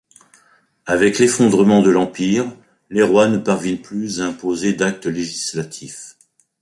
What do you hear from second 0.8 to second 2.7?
Avec l'effondrement de l'empire,